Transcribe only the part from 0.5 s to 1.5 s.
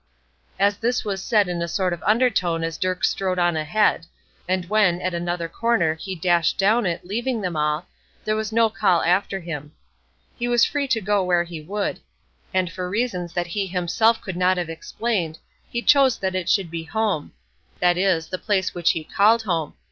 As this was said